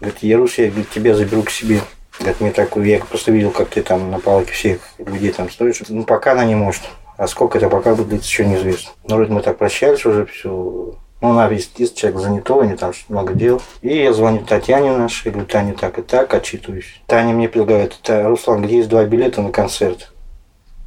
Говорит, 0.00 0.22
Ярус, 0.22 0.56
я 0.56 0.68
говорит, 0.68 0.90
тебя 0.90 1.14
заберу 1.14 1.42
к 1.42 1.50
себе. 1.50 1.80
Говорит, 2.18 2.40
мне 2.40 2.50
так, 2.50 2.74
я 2.76 3.00
просто 3.00 3.30
видел, 3.30 3.50
как 3.50 3.68
ты 3.68 3.82
там 3.82 4.10
на 4.10 4.18
палке 4.18 4.52
всех 4.52 4.80
людей 4.98 5.32
там 5.32 5.50
стоишь. 5.50 5.82
Ну, 5.88 6.04
пока 6.04 6.32
она 6.32 6.44
не 6.44 6.54
может. 6.54 6.82
А 7.18 7.26
сколько 7.26 7.58
это 7.58 7.68
пока 7.68 7.94
будет 7.94 8.22
еще 8.22 8.46
неизвестно. 8.46 8.92
Ну, 9.06 9.16
вроде 9.16 9.32
мы 9.32 9.42
так 9.42 9.58
прощались 9.58 10.06
уже, 10.06 10.24
все. 10.24 10.94
Ну, 11.22 11.30
она 11.30 11.48
весь 11.48 11.70
человек 11.94 12.20
занятой, 12.20 12.66
не 12.66 12.76
там 12.76 12.92
много 13.08 13.32
дел. 13.34 13.62
И 13.80 13.96
я 13.96 14.12
звоню 14.12 14.44
Татьяне 14.44 14.90
нашей, 14.90 15.30
говорю, 15.30 15.46
Таня 15.46 15.74
так 15.74 16.00
и 16.00 16.02
так, 16.02 16.34
отчитываюсь. 16.34 17.00
Таня 17.06 17.32
мне 17.32 17.48
предлагает, 17.48 17.96
Руслан, 18.08 18.62
где 18.62 18.78
есть 18.78 18.88
два 18.88 19.04
билета 19.04 19.40
на 19.40 19.52
концерт? 19.52 20.12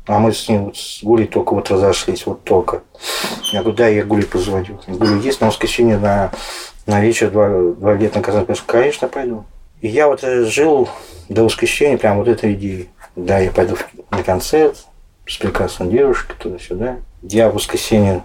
А 0.07 0.19
мы 0.19 0.33
с 0.33 0.49
ним 0.49 0.65
вот 0.65 0.77
с 0.77 1.01
Гулей 1.01 1.25
только 1.25 1.53
вот 1.53 1.71
разошлись, 1.71 2.25
вот 2.25 2.43
только. 2.43 2.83
Я 3.53 3.61
говорю, 3.61 3.77
да, 3.77 3.87
я 3.87 4.03
Гуле 4.03 4.25
позвоню. 4.25 4.79
Гуля 4.87 5.15
есть 5.19 5.39
на 5.39 5.47
воскресенье 5.47 5.97
на, 5.97 6.31
на 6.85 6.99
вечер 6.99 7.31
два, 7.31 7.47
два 7.47 7.95
билета 7.95 8.17
на 8.17 8.23
концерт? 8.23 8.49
Я 8.49 8.55
говорю, 8.55 8.61
конечно, 8.67 9.07
пойду. 9.07 9.45
И 9.79 9.87
я 9.87 10.07
вот 10.07 10.21
э, 10.23 10.43
жил 10.43 10.89
до 11.29 11.45
воскресенья 11.45 11.97
прям 11.97 12.17
вот 12.17 12.27
этой 12.27 12.53
идеей. 12.55 12.89
Да, 13.15 13.39
я 13.39 13.51
пойду 13.51 13.77
на 14.11 14.21
концерт 14.21 14.85
с 15.25 15.37
прекрасной 15.37 15.87
девушкой 15.87 16.35
туда-сюда. 16.37 16.97
Я 17.21 17.49
в 17.49 17.55
воскресенье 17.55 18.23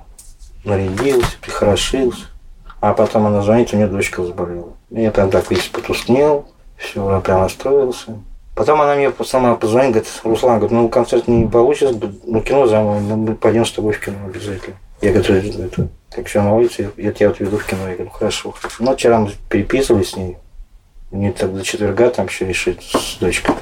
нарядился, 0.64 1.38
прихорошился. 1.40 2.26
А 2.80 2.94
потом 2.94 3.26
она 3.26 3.42
звонит, 3.42 3.72
у 3.72 3.76
нее 3.76 3.88
дочка 3.88 4.24
заболела. 4.24 4.72
Я 4.90 5.10
там 5.10 5.30
так 5.30 5.50
весь 5.50 5.68
потускнел, 5.68 6.46
все, 6.76 7.10
я 7.10 7.20
прям 7.20 7.40
настроился. 7.42 8.18
Потом 8.54 8.80
она 8.80 8.94
мне 8.94 9.12
сама 9.24 9.54
позвонит, 9.54 9.92
говорит, 9.92 10.20
Руслан, 10.24 10.58
говорит, 10.58 10.72
ну 10.72 10.88
концерт 10.88 11.28
не 11.28 11.46
получится, 11.46 11.98
ну 12.24 12.40
кино 12.40 12.66
за 12.66 12.80
мной, 12.80 13.00
ну, 13.00 13.16
мы 13.16 13.34
пойдем 13.34 13.64
с 13.64 13.72
тобой 13.72 13.92
в 13.92 14.00
кино 14.00 14.16
обязательно. 14.26 14.76
Я 15.00 15.12
говорю, 15.12 15.34
это, 15.34 15.88
как 16.10 16.26
все 16.26 16.42
на 16.42 16.54
улице, 16.54 16.90
я 16.96 17.12
тебя 17.12 17.30
отведу 17.30 17.56
в 17.56 17.64
кино. 17.64 17.88
Я 17.88 17.94
говорю, 17.94 18.10
хорошо. 18.10 18.54
Ну, 18.80 18.94
вчера 18.94 19.20
мы 19.20 19.30
переписывались 19.48 20.10
с 20.10 20.16
ней. 20.16 20.36
Мне 21.10 21.32
так 21.32 21.54
до 21.54 21.62
четверга 21.62 22.10
там 22.10 22.28
все 22.28 22.46
решить 22.46 22.82
с 22.82 23.16
дочкой 23.18 23.54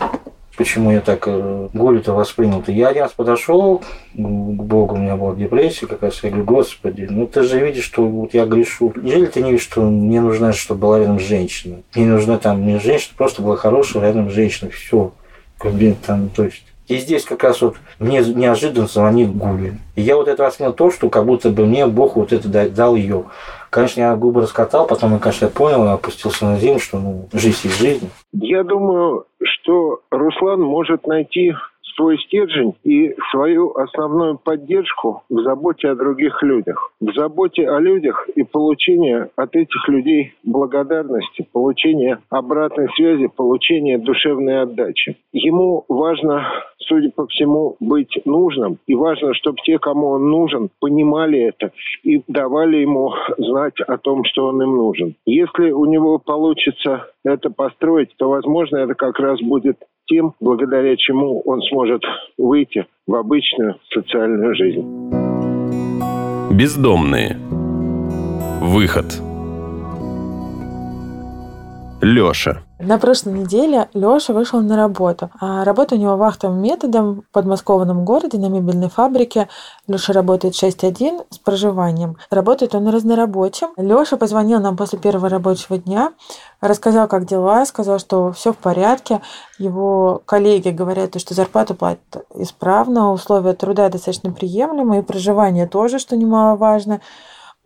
почему 0.58 0.90
я 0.90 1.00
так 1.00 1.22
э, 1.26 1.68
Голю-то 1.72 2.12
воспринял-то. 2.12 2.72
Я 2.72 2.88
один 2.88 3.04
раз 3.04 3.12
подошел 3.12 3.78
к 4.12 4.18
Богу, 4.18 4.96
у 4.96 4.98
меня 4.98 5.16
была 5.16 5.34
депрессия 5.34 5.86
как 5.86 6.02
раз. 6.02 6.22
Я 6.22 6.30
говорю, 6.30 6.44
Господи, 6.44 7.06
ну 7.08 7.26
ты 7.26 7.44
же 7.44 7.64
видишь, 7.64 7.84
что 7.84 8.04
вот 8.04 8.34
я 8.34 8.44
грешу. 8.44 8.92
Неужели 8.96 9.26
ты 9.26 9.40
не 9.40 9.52
видишь, 9.52 9.64
что 9.64 9.82
мне 9.82 10.20
нужна, 10.20 10.52
чтобы 10.52 10.80
была 10.80 10.98
рядом 10.98 11.20
женщина? 11.20 11.76
Мне 11.94 12.06
нужна 12.06 12.38
там 12.38 12.66
не 12.66 12.80
женщина, 12.80 13.14
просто 13.16 13.40
была 13.40 13.56
хорошая 13.56 14.02
рядом 14.02 14.30
женщина. 14.30 14.70
Все. 14.70 15.12
Блин, 15.62 15.96
там, 16.04 16.28
то 16.28 16.44
есть 16.44 16.64
и 16.88 16.96
здесь 16.96 17.24
как 17.24 17.44
раз 17.44 17.60
вот 17.60 17.76
мне 17.98 18.20
неожиданно 18.20 18.86
звонит 18.86 19.34
Гули. 19.34 19.74
И 19.94 20.00
я 20.00 20.16
вот 20.16 20.26
это 20.26 20.42
воспринял 20.42 20.72
то, 20.72 20.90
что 20.90 21.10
как 21.10 21.26
будто 21.26 21.50
бы 21.50 21.66
мне 21.66 21.86
Бог 21.86 22.16
вот 22.16 22.32
это 22.32 22.48
дал 22.70 22.96
ее. 22.96 23.24
Конечно, 23.70 24.00
я 24.00 24.16
губы 24.16 24.42
раскатал, 24.42 24.86
потом 24.86 25.12
я, 25.12 25.18
конечно, 25.18 25.48
понял, 25.48 25.86
опустился 25.88 26.46
на 26.46 26.58
землю, 26.58 26.80
что 26.80 26.98
ну, 26.98 27.28
жизнь 27.34 27.58
есть 27.64 27.78
жизнь. 27.78 28.10
Я 28.32 28.64
думаю, 28.64 29.26
что 29.42 30.00
Руслан 30.10 30.62
может 30.62 31.06
найти 31.06 31.52
свой 31.98 32.16
стержень 32.18 32.74
и 32.84 33.14
свою 33.32 33.74
основную 33.74 34.38
поддержку 34.38 35.22
в 35.28 35.42
заботе 35.42 35.88
о 35.88 35.96
других 35.96 36.42
людях. 36.42 36.92
В 37.00 37.12
заботе 37.14 37.68
о 37.68 37.80
людях 37.80 38.28
и 38.36 38.44
получении 38.44 39.26
от 39.34 39.56
этих 39.56 39.88
людей 39.88 40.32
благодарности, 40.44 41.46
получения 41.52 42.20
обратной 42.30 42.88
связи, 42.94 43.26
получения 43.26 43.98
душевной 43.98 44.62
отдачи. 44.62 45.16
Ему 45.32 45.84
важно, 45.88 46.46
судя 46.78 47.10
по 47.10 47.26
всему, 47.26 47.76
быть 47.80 48.16
нужным. 48.24 48.78
И 48.86 48.94
важно, 48.94 49.34
чтобы 49.34 49.58
те, 49.64 49.78
кому 49.78 50.08
он 50.10 50.30
нужен, 50.30 50.70
понимали 50.80 51.40
это 51.40 51.72
и 52.04 52.22
давали 52.28 52.76
ему 52.78 53.12
знать 53.38 53.80
о 53.80 53.98
том, 53.98 54.24
что 54.24 54.46
он 54.46 54.62
им 54.62 54.76
нужен. 54.76 55.16
Если 55.26 55.72
у 55.72 55.84
него 55.86 56.18
получится 56.18 57.08
это 57.24 57.50
построить, 57.50 58.14
то, 58.16 58.30
возможно, 58.30 58.76
это 58.76 58.94
как 58.94 59.18
раз 59.18 59.40
будет 59.40 59.78
тем, 60.08 60.34
благодаря 60.40 60.96
чему 60.96 61.40
он 61.46 61.60
сможет 61.62 62.02
выйти 62.36 62.86
в 63.06 63.14
обычную 63.14 63.76
социальную 63.92 64.54
жизнь. 64.54 64.84
Бездомные. 66.50 67.36
Выход. 68.60 69.06
Лёша. 72.02 72.67
На 72.80 72.98
прошлой 72.98 73.32
неделе 73.40 73.88
Лёша 73.92 74.32
вышел 74.32 74.60
на 74.60 74.76
работу. 74.76 75.30
А 75.40 75.64
работа 75.64 75.96
у 75.96 75.98
него 75.98 76.16
вахтовым 76.16 76.62
методом 76.62 77.22
в 77.22 77.32
подмосковном 77.32 78.04
городе 78.04 78.38
на 78.38 78.46
мебельной 78.46 78.88
фабрике. 78.88 79.48
Лёша 79.88 80.12
работает 80.12 80.54
6-1 80.54 81.26
с 81.28 81.38
проживанием. 81.38 82.18
Работает 82.30 82.76
он 82.76 82.86
разнорабочим. 82.88 83.70
Лёша 83.76 84.16
позвонил 84.16 84.60
нам 84.60 84.76
после 84.76 85.00
первого 85.00 85.28
рабочего 85.28 85.76
дня, 85.76 86.12
рассказал, 86.60 87.08
как 87.08 87.26
дела, 87.26 87.66
сказал, 87.66 87.98
что 87.98 88.30
все 88.30 88.52
в 88.52 88.56
порядке. 88.56 89.22
Его 89.58 90.22
коллеги 90.24 90.68
говорят, 90.68 91.20
что 91.20 91.34
зарплату 91.34 91.74
платят 91.74 92.26
исправно, 92.32 93.10
условия 93.10 93.54
труда 93.54 93.88
достаточно 93.88 94.30
приемлемые, 94.30 95.02
и 95.02 95.04
проживание 95.04 95.66
тоже, 95.66 95.98
что 95.98 96.16
немаловажно. 96.16 97.00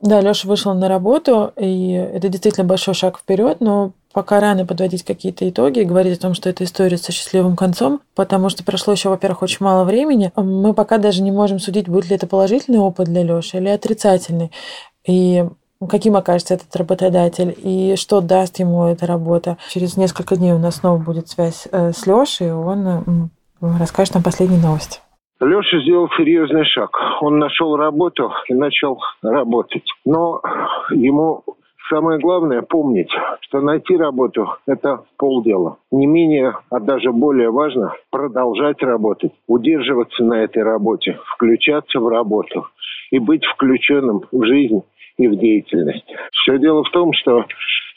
Да, 0.00 0.20
Лёша 0.20 0.48
вышел 0.48 0.74
на 0.74 0.88
работу, 0.88 1.52
и 1.56 1.92
это 1.92 2.28
действительно 2.28 2.66
большой 2.66 2.94
шаг 2.94 3.18
вперед, 3.18 3.58
но 3.60 3.92
пока 4.12 4.40
рано 4.40 4.66
подводить 4.66 5.04
какие-то 5.04 5.48
итоги 5.48 5.80
и 5.80 5.84
говорить 5.84 6.18
о 6.18 6.22
том, 6.22 6.34
что 6.34 6.48
это 6.48 6.64
история 6.64 6.96
со 6.96 7.12
счастливым 7.12 7.56
концом, 7.56 8.00
потому 8.14 8.48
что 8.48 8.64
прошло 8.64 8.92
еще, 8.92 9.08
во-первых, 9.08 9.42
очень 9.42 9.58
мало 9.60 9.84
времени. 9.84 10.32
Мы 10.36 10.74
пока 10.74 10.98
даже 10.98 11.22
не 11.22 11.30
можем 11.30 11.58
судить, 11.58 11.88
будет 11.88 12.10
ли 12.10 12.16
это 12.16 12.26
положительный 12.26 12.78
опыт 12.78 13.08
для 13.08 13.22
Леши 13.22 13.58
или 13.58 13.68
отрицательный. 13.68 14.50
И 15.06 15.44
каким 15.88 16.16
окажется 16.16 16.54
этот 16.54 16.74
работодатель 16.76 17.54
и 17.56 17.96
что 17.96 18.20
даст 18.20 18.60
ему 18.60 18.86
эта 18.86 19.06
работа. 19.06 19.56
Через 19.68 19.96
несколько 19.96 20.36
дней 20.36 20.52
у 20.52 20.58
нас 20.58 20.76
снова 20.76 20.98
будет 20.98 21.28
связь 21.28 21.66
э, 21.72 21.92
с 21.92 22.06
Лешей, 22.06 22.48
и 22.48 22.50
он 22.50 23.30
расскажет 23.60 24.14
нам 24.14 24.22
последние 24.22 24.60
новости. 24.60 25.00
Леша 25.40 25.80
сделал 25.80 26.08
серьезный 26.16 26.64
шаг. 26.64 26.90
Он 27.20 27.38
нашел 27.38 27.76
работу 27.76 28.32
и 28.48 28.54
начал 28.54 29.00
работать. 29.22 29.84
Но 30.04 30.40
ему 30.90 31.42
самое 31.88 32.18
главное 32.18 32.62
помнить, 32.62 33.10
что 33.40 33.60
найти 33.60 33.96
работу– 33.96 34.56
это 34.66 35.04
полдела. 35.16 35.78
Не 35.90 36.06
менее, 36.06 36.54
а 36.70 36.80
даже 36.80 37.12
более 37.12 37.50
важно– 37.50 37.94
продолжать 38.10 38.82
работать, 38.82 39.32
удерживаться 39.46 40.24
на 40.24 40.42
этой 40.42 40.62
работе, 40.62 41.18
включаться 41.34 42.00
в 42.00 42.08
работу 42.08 42.66
и 43.10 43.18
быть 43.18 43.44
включенным 43.44 44.22
в 44.32 44.44
жизнь 44.44 44.82
и 45.18 45.28
в 45.28 45.36
деятельность. 45.36 46.06
Все 46.32 46.58
дело 46.58 46.84
в 46.84 46.90
том, 46.90 47.12
что 47.12 47.44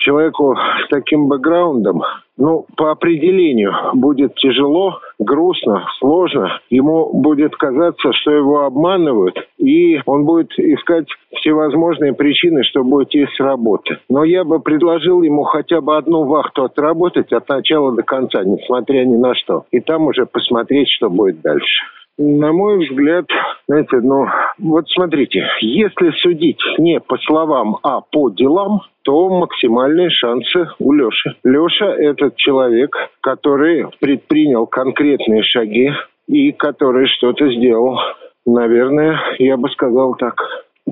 человеку 0.06 0.56
с 0.56 0.90
таким 0.90 1.28
бэкграундом, 1.28 2.04
ну, 2.38 2.66
по 2.78 2.92
определению, 2.92 3.74
будет 3.94 4.36
тяжело, 4.36 5.00
грустно, 5.20 5.86
сложно. 6.00 6.60
Ему 6.70 7.12
будет 7.14 7.56
казаться, 7.56 8.12
что 8.14 8.32
его 8.32 8.66
обманывают, 8.66 9.36
и 9.58 10.00
он 10.06 10.26
будет 10.26 10.52
искать 10.60 11.08
всевозможные 11.38 12.14
причины, 12.14 12.64
чтобы 12.64 12.98
уйти 12.98 13.26
с 13.26 13.40
работы. 13.40 13.98
Но 14.10 14.24
я 14.24 14.44
бы 14.44 14.60
предложил 14.60 15.22
ему 15.24 15.44
хотя 15.44 15.82
бы 15.82 15.98
одну 15.98 16.26
вахту 16.26 16.66
отработать 16.66 17.32
от 17.32 17.48
начала 17.50 17.94
до 17.94 18.04
конца, 18.04 18.44
несмотря 18.44 19.06
ни 19.06 19.16
на 19.16 19.34
что. 19.34 19.66
И 19.72 19.80
там 19.80 20.08
уже 20.08 20.26
посмотреть, 20.26 20.90
что 20.90 21.10
будет 21.10 21.42
дальше. 21.42 21.84
На 22.18 22.54
мой 22.54 22.78
взгляд, 22.78 23.26
знаете, 23.68 23.98
ну, 23.98 24.26
вот 24.60 24.88
смотрите, 24.90 25.46
если 25.60 26.12
судить 26.22 26.62
не 26.78 27.02
по 27.02 27.18
словам, 27.18 27.78
а 27.84 28.00
по 28.00 28.30
делам, 28.30 28.82
то 29.04 29.28
максимальные 29.28 30.10
шансы 30.12 30.70
у 30.80 30.94
Леши. 30.94 31.36
Леша– 31.44 31.94
это 31.98 32.32
человек, 32.38 32.96
который 33.20 33.88
предпринял 34.00 34.66
конкретные 34.66 35.44
шаги 35.44 35.92
и 36.28 36.54
который 36.54 37.08
что-то 37.08 37.52
сделал. 37.52 38.00
Наверное, 38.46 39.20
я 39.40 39.58
бы 39.58 39.70
сказал 39.72 40.16
так. 40.16 40.36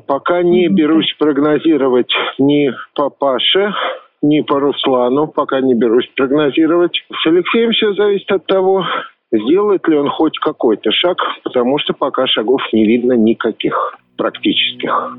Пока 0.06 0.44
не 0.44 0.68
берусь 0.68 1.15
прогнозировать 1.18 2.12
ни 2.38 2.74
по 2.96 3.10
Паше, 3.10 3.74
ни 4.22 4.42
по 4.42 4.60
Руслану, 4.60 5.27
пока 5.27 5.62
не 5.62 5.74
берусь 5.74 6.10
прогнозировать. 6.18 7.01
С 7.12 7.27
Алексеем 7.27 7.72
все 7.72 7.94
зависит 7.94 8.30
от 8.32 8.46
того, 8.46 8.86
Сделает 9.34 9.88
ли 9.88 9.98
он 9.98 10.10
хоть 10.10 10.38
какой-то 10.38 10.92
шаг, 10.92 11.18
потому 11.44 11.80
что 11.80 11.94
пока 11.94 12.28
шагов 12.28 12.62
не 12.72 12.86
видно 12.86 13.13
никаких 13.13 13.98
практических. 14.16 15.18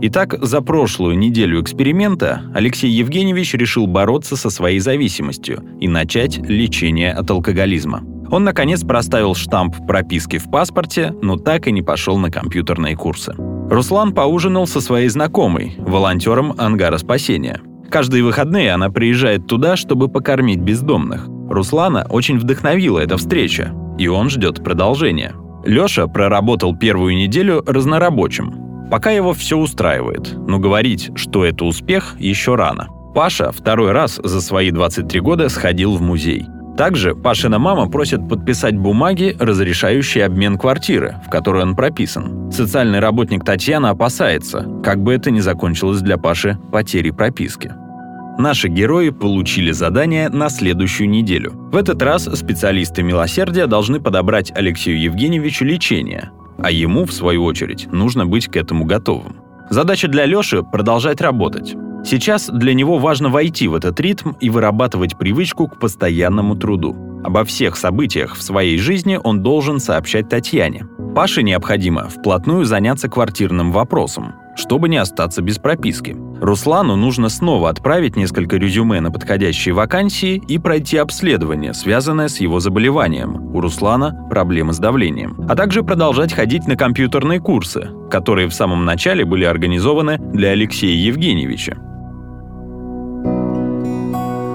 Итак, 0.00 0.34
за 0.40 0.60
прошлую 0.60 1.18
неделю 1.18 1.60
эксперимента 1.60 2.42
Алексей 2.54 2.90
Евгеньевич 2.90 3.54
решил 3.54 3.86
бороться 3.86 4.36
со 4.36 4.50
своей 4.50 4.78
зависимостью 4.78 5.64
и 5.80 5.88
начать 5.88 6.36
лечение 6.36 7.12
от 7.12 7.30
алкоголизма. 7.30 8.02
Он, 8.30 8.44
наконец, 8.44 8.84
проставил 8.84 9.34
штамп 9.34 9.74
прописки 9.86 10.36
в 10.36 10.50
паспорте, 10.50 11.14
но 11.22 11.36
так 11.36 11.66
и 11.66 11.72
не 11.72 11.80
пошел 11.80 12.18
на 12.18 12.30
компьютерные 12.30 12.94
курсы. 12.94 13.34
Руслан 13.70 14.12
поужинал 14.12 14.66
со 14.66 14.80
своей 14.82 15.08
знакомой, 15.08 15.74
волонтером 15.78 16.54
ангара 16.58 16.98
спасения. 16.98 17.60
Каждые 17.90 18.22
выходные 18.22 18.72
она 18.72 18.90
приезжает 18.90 19.46
туда, 19.46 19.76
чтобы 19.76 20.08
покормить 20.08 20.60
бездомных. 20.60 21.26
Руслана 21.48 22.06
очень 22.08 22.38
вдохновила 22.38 22.98
эта 22.98 23.16
встреча, 23.16 23.72
и 23.98 24.08
он 24.08 24.30
ждет 24.30 24.62
продолжения. 24.62 25.34
Лёша 25.64 26.06
проработал 26.06 26.76
первую 26.76 27.16
неделю 27.16 27.62
разнорабочим. 27.66 28.88
Пока 28.90 29.10
его 29.10 29.32
все 29.34 29.58
устраивает, 29.58 30.32
но 30.46 30.58
говорить, 30.58 31.10
что 31.14 31.44
это 31.44 31.64
успех, 31.64 32.16
еще 32.18 32.54
рано. 32.54 32.88
Паша 33.14 33.52
второй 33.52 33.92
раз 33.92 34.20
за 34.22 34.40
свои 34.40 34.70
23 34.70 35.20
года 35.20 35.48
сходил 35.48 35.96
в 35.96 36.00
музей. 36.00 36.46
Также 36.78 37.16
Пашина 37.16 37.58
мама 37.58 37.90
просит 37.90 38.28
подписать 38.28 38.78
бумаги, 38.78 39.36
разрешающие 39.40 40.24
обмен 40.24 40.56
квартиры, 40.56 41.16
в 41.26 41.28
которой 41.28 41.64
он 41.64 41.74
прописан. 41.74 42.52
Социальный 42.52 43.00
работник 43.00 43.44
Татьяна 43.44 43.90
опасается, 43.90 44.64
как 44.84 45.02
бы 45.02 45.12
это 45.12 45.32
ни 45.32 45.40
закончилось 45.40 46.00
для 46.00 46.18
Паши 46.18 46.56
потерей 46.70 47.10
прописки. 47.10 47.74
Наши 48.38 48.68
герои 48.68 49.10
получили 49.10 49.72
задание 49.72 50.28
на 50.28 50.48
следующую 50.48 51.10
неделю. 51.10 51.54
В 51.72 51.76
этот 51.76 52.00
раз 52.00 52.22
специалисты 52.38 53.02
милосердия 53.02 53.66
должны 53.66 53.98
подобрать 53.98 54.52
Алексею 54.54 55.00
Евгеньевичу 55.00 55.64
лечение, 55.64 56.30
а 56.56 56.70
ему, 56.70 57.04
в 57.04 57.12
свою 57.12 57.42
очередь, 57.42 57.88
нужно 57.90 58.26
быть 58.26 58.46
к 58.46 58.54
этому 58.54 58.84
готовым. 58.84 59.40
Задача 59.70 60.06
для 60.06 60.24
Лёши– 60.24 60.62
продолжать 60.72 61.20
работать. 61.20 61.74
Сейчас 62.04 62.48
для 62.48 62.74
него 62.74 62.98
важно 62.98 63.28
войти 63.28 63.66
в 63.66 63.74
этот 63.74 63.98
ритм 63.98 64.30
и 64.40 64.50
вырабатывать 64.50 65.18
привычку 65.18 65.66
к 65.66 65.80
постоянному 65.80 66.54
труду. 66.54 66.96
Обо 67.24 67.42
всех 67.42 67.76
событиях 67.76 68.36
в 68.36 68.42
своей 68.42 68.78
жизни 68.78 69.18
он 69.20 69.42
должен 69.42 69.80
сообщать 69.80 70.28
Татьяне. 70.28 70.86
Паше 71.16 71.42
необходимо 71.42 72.08
вплотную 72.08 72.64
заняться 72.64 73.08
квартирным 73.08 73.72
вопросом, 73.72 74.34
чтобы 74.54 74.88
не 74.88 74.98
остаться 74.98 75.42
без 75.42 75.58
прописки. 75.58 76.16
Руслану 76.40 76.94
нужно 76.94 77.28
снова 77.28 77.68
отправить 77.68 78.16
несколько 78.16 78.56
резюме 78.56 79.00
на 79.00 79.10
подходящие 79.10 79.74
вакансии 79.74 80.42
и 80.48 80.58
пройти 80.58 80.96
обследование, 80.96 81.74
связанное 81.74 82.28
с 82.28 82.38
его 82.38 82.60
заболеванием. 82.60 83.54
У 83.54 83.60
Руслана 83.60 84.26
проблемы 84.30 84.72
с 84.72 84.78
давлением. 84.78 85.44
А 85.48 85.56
также 85.56 85.82
продолжать 85.82 86.32
ходить 86.32 86.66
на 86.68 86.76
компьютерные 86.76 87.40
курсы, 87.40 87.90
которые 88.10 88.48
в 88.48 88.54
самом 88.54 88.84
начале 88.84 89.24
были 89.24 89.44
организованы 89.44 90.18
для 90.18 90.50
Алексея 90.50 90.94
Евгеньевича. 90.94 91.76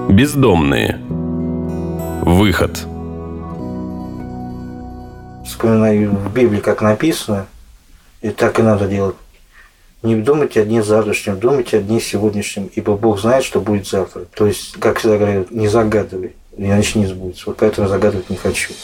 Бездомные. 0.08 0.98
Выход. 2.22 2.86
Вспоминаю 5.44 6.12
в 6.12 6.32
Библии, 6.32 6.60
как 6.60 6.80
написано, 6.80 7.46
и 8.22 8.30
так 8.30 8.58
и 8.58 8.62
надо 8.62 8.88
делать. 8.88 9.16
Не 10.04 10.16
думайте 10.16 10.60
о 10.60 10.64
дне 10.66 10.82
завтрашнем, 10.82 11.40
думайте 11.40 11.78
о 11.78 11.80
дне 11.80 11.98
сегодняшнем, 11.98 12.68
ибо 12.74 12.94
Бог 12.94 13.18
знает, 13.18 13.42
что 13.42 13.58
будет 13.58 13.86
завтра. 13.86 14.26
То 14.36 14.46
есть, 14.46 14.76
как 14.78 14.98
всегда 14.98 15.16
говорят, 15.16 15.50
не 15.50 15.66
загадывай, 15.66 16.34
иначе 16.58 16.98
не 16.98 17.06
сбудется. 17.06 17.44
Вот 17.46 17.56
поэтому 17.56 17.88
загадывать 17.88 18.28
не 18.28 18.36
хочу. 18.36 18.74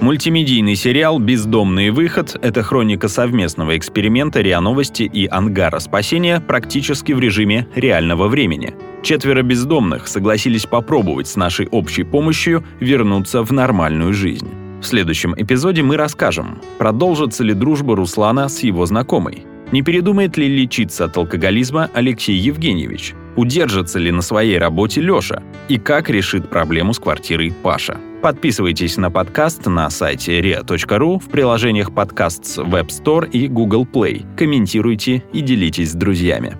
Мультимедийный 0.00 0.74
сериал 0.74 1.18
«Бездомный 1.18 1.90
выход»— 1.90 2.34
это 2.42 2.62
хроника 2.62 3.08
совместного 3.08 3.76
эксперимента 3.76 4.40
РИА 4.40 4.60
Новости 4.60 5.02
и 5.02 5.26
Ангара 5.26 5.80
спасения 5.80 6.40
практически 6.40 7.12
в 7.12 7.20
режиме 7.20 7.68
реального 7.74 8.28
времени. 8.28 8.74
Четверо 9.02 9.42
бездомных 9.42 10.08
согласились 10.08 10.64
попробовать 10.64 11.28
с 11.28 11.36
нашей 11.36 11.68
общей 11.68 12.04
помощью 12.04 12.64
вернуться 12.80 13.42
в 13.42 13.52
нормальную 13.52 14.14
жизнь. 14.14 14.48
В 14.80 14.86
следующем 14.86 15.34
эпизоде 15.36 15.82
мы 15.82 15.98
расскажем, 15.98 16.60
продолжится 16.78 17.44
ли 17.44 17.52
дружба 17.52 17.96
Руслана 17.96 18.48
с 18.48 18.62
его 18.62 18.84
знакомой, 18.86 19.44
не 19.74 19.82
передумает 19.82 20.36
ли 20.36 20.46
лечиться 20.46 21.06
от 21.06 21.16
алкоголизма 21.16 21.90
Алексей 21.94 22.36
Евгеньевич? 22.36 23.12
Удержится 23.34 23.98
ли 23.98 24.12
на 24.12 24.22
своей 24.22 24.56
работе 24.56 25.00
Лёша? 25.00 25.42
И 25.66 25.80
как 25.80 26.08
решит 26.08 26.48
проблему 26.48 26.94
с 26.94 27.00
квартирой 27.00 27.52
Паша? 27.60 27.98
Подписывайтесь 28.22 28.96
на 28.98 29.10
подкаст 29.10 29.66
на 29.66 29.90
сайте 29.90 30.40
ria.ru 30.40 31.18
в 31.18 31.28
приложениях 31.28 31.92
подкаст 31.92 32.44
с 32.44 32.58
Web 32.58 32.86
Store 32.86 33.28
и 33.28 33.48
Google 33.48 33.84
Play. 33.84 34.24
Комментируйте 34.36 35.24
и 35.32 35.40
делитесь 35.40 35.90
с 35.90 35.94
друзьями. 35.94 36.56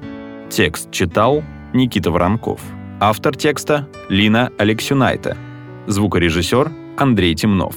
Текст 0.51 0.91
читал 0.91 1.45
Никита 1.73 2.11
Воронков. 2.11 2.61
Автор 2.99 3.37
текста 3.37 3.89
Лина 4.09 4.51
Алексюнайте. 4.59 5.37
Звукорежиссер 5.87 6.69
Андрей 6.97 7.37
Темнов. 7.37 7.77